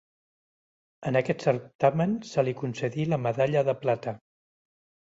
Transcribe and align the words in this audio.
En 1.09 1.19
aquest 1.21 1.45
certamen 1.47 2.17
se 2.33 2.47
li 2.49 2.57
concedí 2.63 3.07
la 3.13 3.21
medalla 3.29 3.65
de 3.71 3.79
plata. 3.87 4.17